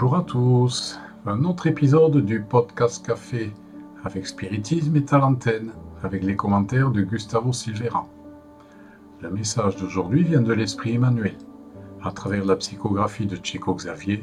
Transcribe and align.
Bonjour 0.00 0.16
à 0.16 0.22
tous, 0.22 0.98
un 1.26 1.44
autre 1.44 1.66
épisode 1.66 2.24
du 2.24 2.40
podcast 2.40 3.04
Café 3.04 3.52
avec 4.02 4.26
Spiritisme 4.26 4.96
et 4.96 5.04
Talentène, 5.04 5.72
avec 6.02 6.24
les 6.24 6.36
commentaires 6.36 6.90
de 6.90 7.02
Gustavo 7.02 7.52
Silvera. 7.52 8.06
Le 9.20 9.30
message 9.30 9.76
d'aujourd'hui 9.76 10.24
vient 10.24 10.40
de 10.40 10.54
l'Esprit 10.54 10.94
Emmanuel, 10.94 11.36
à 12.02 12.12
travers 12.12 12.46
la 12.46 12.56
psychographie 12.56 13.26
de 13.26 13.36
Chico 13.42 13.74
Xavier, 13.74 14.22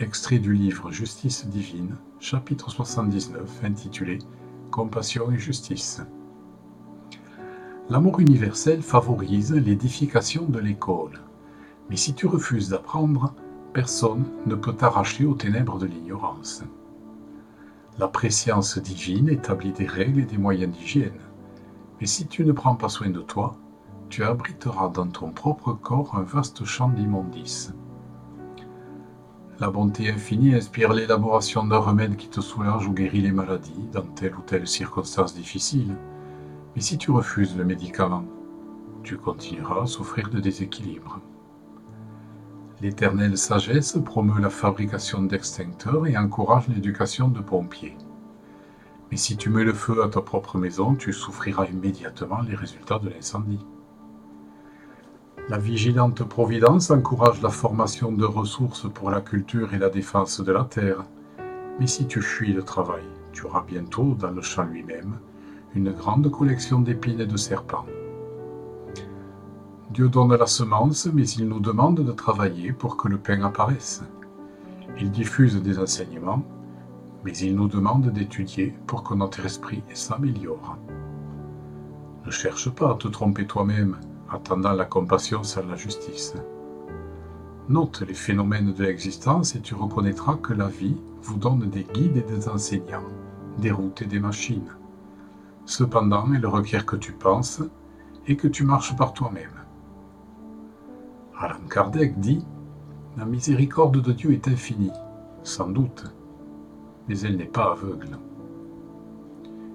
extrait 0.00 0.40
du 0.40 0.52
livre 0.52 0.90
Justice 0.90 1.46
divine, 1.46 1.94
chapitre 2.18 2.72
79, 2.72 3.60
intitulé 3.62 4.18
Compassion 4.72 5.30
et 5.30 5.38
justice. 5.38 6.02
L'amour 7.88 8.18
universel 8.18 8.82
favorise 8.82 9.52
l'édification 9.52 10.46
de 10.46 10.58
l'école, 10.58 11.20
mais 11.88 11.96
si 11.96 12.14
tu 12.14 12.26
refuses 12.26 12.70
d'apprendre, 12.70 13.32
personne 13.74 14.24
ne 14.46 14.54
peut 14.54 14.72
t'arracher 14.72 15.26
aux 15.26 15.34
ténèbres 15.34 15.78
de 15.78 15.86
l'ignorance. 15.86 16.62
La 17.98 18.06
préscience 18.06 18.78
divine 18.78 19.28
établit 19.28 19.72
des 19.72 19.86
règles 19.86 20.20
et 20.20 20.24
des 20.24 20.38
moyens 20.38 20.72
d'hygiène. 20.72 21.20
Mais 22.00 22.06
si 22.06 22.26
tu 22.28 22.44
ne 22.44 22.52
prends 22.52 22.76
pas 22.76 22.88
soin 22.88 23.10
de 23.10 23.20
toi, 23.20 23.56
tu 24.08 24.22
abriteras 24.22 24.88
dans 24.90 25.08
ton 25.08 25.30
propre 25.30 25.72
corps 25.72 26.14
un 26.14 26.22
vaste 26.22 26.64
champ 26.64 26.88
d'immondices. 26.88 27.74
La 29.58 29.70
bonté 29.70 30.08
infinie 30.08 30.54
inspire 30.54 30.92
l'élaboration 30.92 31.64
d'un 31.64 31.78
remède 31.78 32.16
qui 32.16 32.28
te 32.28 32.40
soulage 32.40 32.86
ou 32.86 32.92
guérit 32.92 33.22
les 33.22 33.32
maladies 33.32 33.88
dans 33.92 34.02
telle 34.02 34.36
ou 34.36 34.42
telle 34.42 34.68
circonstance 34.68 35.34
difficile. 35.34 35.96
Mais 36.76 36.80
si 36.80 36.96
tu 36.96 37.10
refuses 37.10 37.56
le 37.56 37.64
médicament, 37.64 38.24
tu 39.02 39.16
continueras 39.16 39.82
à 39.82 39.86
souffrir 39.86 40.30
de 40.30 40.38
déséquilibre. 40.38 41.20
L'éternelle 42.80 43.38
sagesse 43.38 43.98
promeut 44.04 44.40
la 44.40 44.50
fabrication 44.50 45.22
d'extincteurs 45.22 46.06
et 46.06 46.16
encourage 46.16 46.68
l'éducation 46.68 47.28
de 47.28 47.40
pompiers. 47.40 47.96
Mais 49.10 49.16
si 49.16 49.36
tu 49.36 49.48
mets 49.48 49.64
le 49.64 49.72
feu 49.72 50.02
à 50.02 50.08
ta 50.08 50.20
propre 50.20 50.58
maison, 50.58 50.94
tu 50.94 51.12
souffriras 51.12 51.66
immédiatement 51.66 52.42
les 52.42 52.56
résultats 52.56 52.98
de 52.98 53.08
l'incendie. 53.08 53.64
La 55.48 55.58
vigilante 55.58 56.24
providence 56.24 56.90
encourage 56.90 57.42
la 57.42 57.50
formation 57.50 58.10
de 58.10 58.24
ressources 58.24 58.90
pour 58.92 59.10
la 59.10 59.20
culture 59.20 59.72
et 59.74 59.78
la 59.78 59.90
défense 59.90 60.40
de 60.40 60.52
la 60.52 60.64
terre. 60.64 61.04
Mais 61.78 61.86
si 61.86 62.06
tu 62.06 62.22
fuis 62.22 62.52
le 62.52 62.62
travail, 62.62 63.04
tu 63.32 63.44
auras 63.44 63.62
bientôt, 63.66 64.16
dans 64.18 64.30
le 64.30 64.42
champ 64.42 64.64
lui-même, 64.64 65.18
une 65.74 65.92
grande 65.92 66.30
collection 66.30 66.80
d'épines 66.80 67.20
et 67.20 67.26
de 67.26 67.36
serpents. 67.36 67.86
Dieu 69.94 70.08
donne 70.08 70.34
la 70.34 70.48
semence, 70.48 71.06
mais 71.06 71.22
il 71.22 71.46
nous 71.46 71.60
demande 71.60 72.00
de 72.00 72.10
travailler 72.10 72.72
pour 72.72 72.96
que 72.96 73.06
le 73.06 73.16
pain 73.16 73.40
apparaisse. 73.44 74.02
Il 74.98 75.12
diffuse 75.12 75.62
des 75.62 75.78
enseignements, 75.78 76.42
mais 77.24 77.30
il 77.36 77.54
nous 77.54 77.68
demande 77.68 78.08
d'étudier 78.08 78.74
pour 78.88 79.04
que 79.04 79.14
notre 79.14 79.46
esprit 79.46 79.84
s'améliore. 79.94 80.78
Ne 82.26 82.30
cherche 82.32 82.70
pas 82.70 82.90
à 82.90 82.94
te 82.96 83.06
tromper 83.06 83.46
toi-même, 83.46 83.96
attendant 84.28 84.72
la 84.72 84.84
compassion 84.84 85.44
sans 85.44 85.64
la 85.64 85.76
justice. 85.76 86.34
Note 87.68 88.02
les 88.02 88.14
phénomènes 88.14 88.72
de 88.72 88.82
l'existence 88.82 89.54
et 89.54 89.60
tu 89.60 89.76
reconnaîtras 89.76 90.38
que 90.38 90.54
la 90.54 90.66
vie 90.66 90.96
vous 91.22 91.36
donne 91.36 91.70
des 91.70 91.84
guides 91.84 92.16
et 92.16 92.22
des 92.22 92.48
enseignants, 92.48 93.06
des 93.58 93.70
routes 93.70 94.02
et 94.02 94.06
des 94.06 94.18
machines. 94.18 94.74
Cependant, 95.66 96.26
elle 96.34 96.46
requiert 96.46 96.84
que 96.84 96.96
tu 96.96 97.12
penses 97.12 97.62
et 98.26 98.36
que 98.36 98.48
tu 98.48 98.64
marches 98.64 98.96
par 98.96 99.12
toi-même. 99.12 99.63
Alan 101.36 101.66
Kardec 101.68 102.20
dit 102.20 102.44
La 103.16 103.24
miséricorde 103.24 104.00
de 104.00 104.12
Dieu 104.12 104.32
est 104.32 104.46
infinie, 104.46 104.92
sans 105.42 105.68
doute, 105.68 106.04
mais 107.08 107.18
elle 107.20 107.36
n'est 107.36 107.44
pas 107.44 107.72
aveugle. 107.72 108.18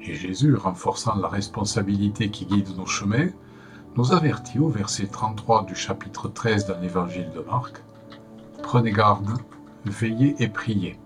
Et 0.00 0.14
Jésus, 0.14 0.56
renforçant 0.56 1.14
la 1.14 1.28
responsabilité 1.28 2.30
qui 2.30 2.44
guide 2.46 2.76
nos 2.76 2.86
chemins, 2.86 3.28
nous 3.96 4.12
avertit 4.12 4.58
au 4.58 4.68
verset 4.68 5.06
33 5.06 5.64
du 5.64 5.76
chapitre 5.76 6.28
13 6.28 6.66
de 6.66 6.74
l'évangile 6.82 7.30
de 7.34 7.40
Marc 7.40 7.82
Prenez 8.62 8.90
garde, 8.90 9.30
veillez 9.84 10.34
et 10.40 10.48
priez. 10.48 10.98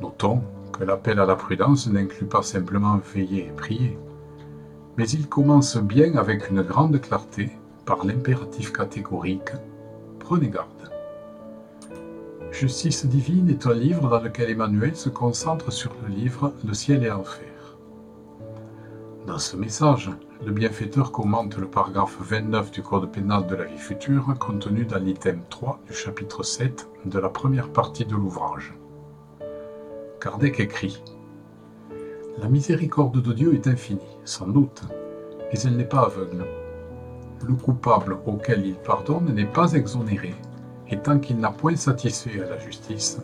Notons 0.00 0.42
que 0.72 0.84
l'appel 0.84 1.18
à 1.18 1.26
la 1.26 1.34
prudence 1.34 1.88
n'inclut 1.88 2.26
pas 2.26 2.42
simplement 2.42 2.98
veiller 2.98 3.48
et 3.48 3.52
prier, 3.52 3.98
mais 4.96 5.08
il 5.08 5.26
commence 5.28 5.76
bien 5.76 6.16
avec 6.16 6.50
une 6.50 6.62
grande 6.62 7.00
clarté 7.00 7.50
par 7.86 8.04
l'impératif 8.04 8.72
catégorique 8.72 9.52
Prenez 10.18 10.48
garde. 10.48 10.90
Justice 12.50 13.06
divine 13.06 13.48
est 13.48 13.66
un 13.66 13.74
livre 13.74 14.10
dans 14.10 14.20
lequel 14.20 14.50
Emmanuel 14.50 14.96
se 14.96 15.08
concentre 15.08 15.72
sur 15.72 15.94
le 16.02 16.12
livre 16.12 16.52
Le 16.66 16.74
ciel 16.74 17.04
et 17.04 17.08
l'enfer. 17.08 17.76
Dans 19.26 19.38
ce 19.38 19.56
message, 19.56 20.10
le 20.44 20.50
bienfaiteur 20.50 21.12
commente 21.12 21.56
le 21.58 21.68
paragraphe 21.68 22.16
29 22.20 22.72
du 22.72 22.82
Code 22.82 23.10
pénal 23.12 23.46
de 23.46 23.54
la 23.54 23.64
vie 23.64 23.78
future 23.78 24.34
contenu 24.38 24.84
dans 24.84 24.98
l'item 24.98 25.40
3 25.48 25.80
du 25.86 25.94
chapitre 25.94 26.42
7 26.42 26.88
de 27.04 27.18
la 27.20 27.28
première 27.28 27.70
partie 27.70 28.04
de 28.04 28.14
l'ouvrage. 28.14 28.74
Kardec 30.20 30.58
écrit 30.58 31.04
La 32.38 32.48
miséricorde 32.48 33.22
de 33.22 33.32
Dieu 33.32 33.54
est 33.54 33.68
infinie, 33.68 34.00
sans 34.24 34.48
doute, 34.48 34.82
mais 35.52 35.60
elle 35.60 35.76
n'est 35.76 35.84
pas 35.84 36.06
aveugle 36.06 36.44
le 37.46 37.54
coupable 37.54 38.18
auquel 38.26 38.66
il 38.66 38.74
pardonne 38.74 39.34
n'est 39.34 39.44
pas 39.44 39.72
exonéré, 39.72 40.34
et 40.88 40.98
tant 40.98 41.18
qu'il 41.18 41.38
n'a 41.38 41.50
point 41.50 41.76
satisfait 41.76 42.40
à 42.40 42.48
la 42.48 42.58
justice, 42.58 43.18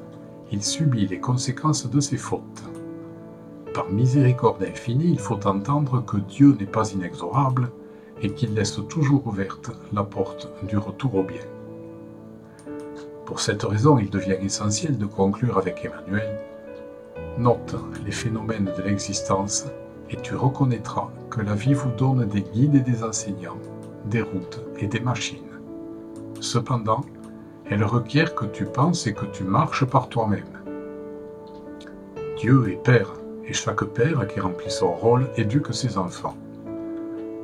il 0.51 0.63
subit 0.63 1.07
les 1.07 1.21
conséquences 1.21 1.89
de 1.89 2.01
ses 2.01 2.17
fautes. 2.17 2.63
Par 3.75 3.89
miséricorde 3.89 4.63
infinie, 4.63 5.11
il 5.11 5.19
faut 5.19 5.47
entendre 5.47 6.05
que 6.05 6.19
Dieu 6.19 6.57
n'est 6.59 6.67
pas 6.67 6.91
inexorable 6.93 7.71
et 8.21 8.31
qu'il 8.31 8.55
laisse 8.55 8.81
toujours 8.89 9.27
ouverte 9.27 9.71
la 9.93 10.05
porte 10.05 10.49
du 10.69 10.77
retour 10.77 11.15
au 11.15 11.23
bien. 11.23 11.41
Pour 13.25 13.41
cette 13.41 13.63
raison, 13.63 13.99
il 13.99 14.11
devient 14.11 14.37
essentiel 14.43 14.99
de 14.99 15.07
conclure 15.07 15.57
avec 15.57 15.85
Emmanuel 15.85 16.39
Note 17.39 17.77
les 18.05 18.13
phénomènes 18.13 18.71
de 18.77 18.83
l'existence 18.83 19.67
et 20.11 20.17
tu 20.17 20.35
reconnaîtras 20.35 21.09
que 21.31 21.41
la 21.41 21.55
vie 21.55 21.73
vous 21.73 21.91
donne 21.93 22.27
des 22.27 22.43
guides 22.43 22.75
et 22.75 22.81
des 22.81 23.03
enseignants 23.03 23.57
des 24.07 24.23
routes 24.23 24.61
et 24.79 24.87
des 24.87 25.01
machines. 25.01 25.39
Cependant, 26.41 27.03
elle 27.71 27.85
requiert 27.85 28.35
que 28.35 28.47
tu 28.47 28.65
penses 28.65 29.07
et 29.07 29.15
que 29.15 29.27
tu 29.27 29.45
marches 29.45 29.85
par 29.85 30.09
toi-même. 30.09 30.45
Dieu 32.39 32.69
est 32.69 32.83
Père, 32.83 33.13
et 33.47 33.53
chaque 33.53 33.85
Père 33.85 34.27
qui 34.27 34.41
remplit 34.41 34.71
son 34.71 34.93
rôle 34.93 35.29
éduque 35.37 35.73
ses 35.73 35.97
enfants. 35.99 36.37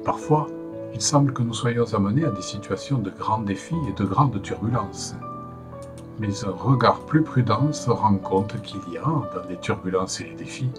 Parfois, 0.05 0.49
il 0.95 1.01
semble 1.01 1.33
que 1.33 1.43
nous 1.43 1.55
soyons 1.55 1.95
amenés 1.95 2.25
à 2.25 2.31
des 2.31 2.43
situations 2.43 2.99
de 2.99 3.11
grands 3.11 3.43
défis 3.43 3.77
et 3.89 3.93
de 3.93 4.05
grandes 4.05 4.41
turbulences. 4.43 5.15
Mais 6.19 6.45
un 6.45 6.51
regard 6.51 7.01
plus 7.01 7.23
prudent 7.23 7.73
se 7.73 7.91
rend 7.91 8.17
compte 8.17 8.61
qu'il 8.63 8.81
y 8.93 8.99
a, 8.99 9.03
dans 9.03 9.49
les 9.49 9.57
turbulences 9.57 10.21
et 10.21 10.25
les 10.25 10.35
défis, 10.35 10.71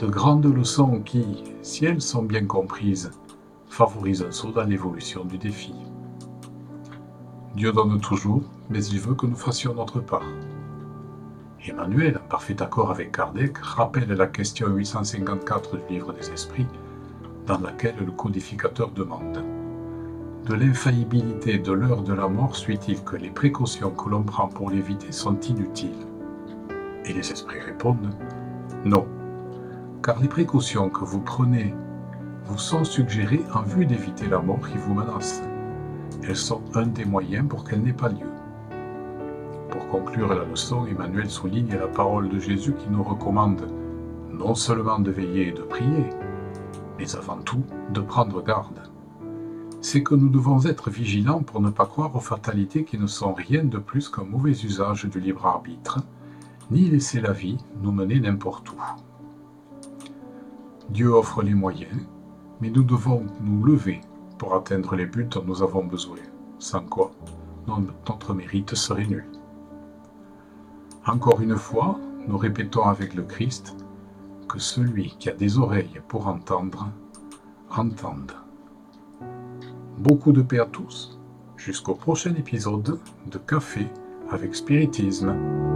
de 0.00 0.06
grandes 0.06 0.52
leçons 0.52 1.00
qui, 1.04 1.44
si 1.62 1.84
elles 1.84 2.02
sont 2.02 2.22
bien 2.22 2.44
comprises, 2.44 3.10
favorise 3.68 4.22
un 4.22 4.32
saut 4.32 4.52
dans 4.52 4.64
l'évolution 4.64 5.24
du 5.24 5.38
défi. 5.38 5.74
Dieu 7.54 7.72
donne 7.72 8.00
toujours, 8.00 8.42
mais 8.70 8.84
il 8.84 9.00
veut 9.00 9.14
que 9.14 9.26
nous 9.26 9.36
fassions 9.36 9.74
notre 9.74 10.00
part. 10.00 10.26
Emmanuel, 11.66 12.20
en 12.22 12.28
parfait 12.28 12.60
accord 12.62 12.90
avec 12.90 13.12
Kardec, 13.12 13.58
rappelle 13.58 14.08
la 14.08 14.26
question 14.26 14.68
854 14.68 15.76
du 15.76 15.94
livre 15.94 16.12
des 16.12 16.30
esprits, 16.30 16.66
dans 17.46 17.58
laquelle 17.58 17.96
le 17.98 18.12
codificateur 18.12 18.90
demande 18.90 19.42
De 20.44 20.54
l'infaillibilité 20.54 21.58
de 21.58 21.72
l'heure 21.72 22.02
de 22.02 22.12
la 22.12 22.28
mort 22.28 22.56
suit-il 22.56 23.02
que 23.02 23.16
les 23.16 23.30
précautions 23.30 23.90
que 23.90 24.08
l'on 24.08 24.22
prend 24.22 24.48
pour 24.48 24.70
l'éviter 24.70 25.10
sont 25.10 25.40
inutiles? 25.40 26.06
Et 27.04 27.12
les 27.12 27.32
esprits 27.32 27.60
répondent 27.60 28.14
Non, 28.84 29.06
car 30.02 30.20
les 30.20 30.28
précautions 30.28 30.88
que 30.88 31.04
vous 31.04 31.20
prenez 31.20 31.74
vous 32.46 32.58
sont 32.58 32.84
suggérées 32.84 33.44
en 33.54 33.62
vue 33.62 33.86
d'éviter 33.86 34.28
la 34.28 34.38
mort 34.38 34.60
qui 34.68 34.78
vous 34.78 34.94
menace. 34.94 35.42
Elles 36.22 36.36
sont 36.36 36.62
un 36.74 36.86
des 36.86 37.04
moyens 37.04 37.48
pour 37.48 37.64
qu'elle 37.64 37.82
n'ait 37.82 37.92
pas 37.92 38.08
lieu. 38.08 38.30
Pour 39.70 39.88
conclure 39.88 40.34
la 40.34 40.44
leçon, 40.44 40.86
Emmanuel 40.86 41.28
souligne 41.28 41.76
la 41.76 41.88
parole 41.88 42.28
de 42.28 42.38
Jésus 42.38 42.72
qui 42.72 42.88
nous 42.88 43.02
recommande 43.02 43.68
non 44.32 44.54
seulement 44.54 44.98
de 44.98 45.10
veiller 45.10 45.48
et 45.48 45.52
de 45.52 45.62
prier, 45.62 46.10
mais 46.98 47.16
avant 47.16 47.38
tout 47.38 47.62
de 47.92 48.00
prendre 48.00 48.42
garde. 48.42 48.82
C'est 49.80 50.02
que 50.02 50.14
nous 50.14 50.28
devons 50.28 50.64
être 50.66 50.90
vigilants 50.90 51.42
pour 51.42 51.60
ne 51.60 51.70
pas 51.70 51.86
croire 51.86 52.14
aux 52.14 52.20
fatalités 52.20 52.84
qui 52.84 52.98
ne 52.98 53.06
sont 53.06 53.32
rien 53.32 53.64
de 53.64 53.78
plus 53.78 54.08
qu'un 54.08 54.24
mauvais 54.24 54.50
usage 54.50 55.04
du 55.06 55.20
libre 55.20 55.46
arbitre, 55.46 56.00
ni 56.70 56.88
laisser 56.88 57.20
la 57.20 57.32
vie 57.32 57.58
nous 57.82 57.92
mener 57.92 58.20
n'importe 58.20 58.70
où. 58.70 58.80
Dieu 60.90 61.08
offre 61.08 61.42
les 61.42 61.54
moyens, 61.54 62.06
mais 62.60 62.70
nous 62.70 62.82
devons 62.82 63.26
nous 63.40 63.64
lever 63.64 64.00
pour 64.38 64.54
atteindre 64.54 64.96
les 64.96 65.06
buts 65.06 65.28
dont 65.30 65.44
nous 65.44 65.62
avons 65.62 65.84
besoin, 65.84 66.18
sans 66.58 66.82
quoi 66.82 67.10
notre 67.66 68.34
mérite 68.34 68.74
serait 68.74 69.06
nul. 69.06 69.24
Encore 71.06 71.40
une 71.40 71.56
fois, 71.56 71.98
nous 72.26 72.38
répétons 72.38 72.84
avec 72.84 73.14
le 73.14 73.22
Christ 73.22 73.76
que 74.48 74.58
celui 74.58 75.16
qui 75.18 75.28
a 75.28 75.32
des 75.32 75.58
oreilles 75.58 76.00
pour 76.08 76.26
entendre, 76.28 76.88
entende. 77.70 78.32
Beaucoup 79.98 80.32
de 80.32 80.42
paix 80.42 80.60
à 80.60 80.66
tous. 80.66 81.18
Jusqu'au 81.56 81.94
prochain 81.94 82.34
épisode 82.34 82.98
de 83.26 83.38
Café 83.38 83.86
avec 84.30 84.54
Spiritisme. 84.54 85.75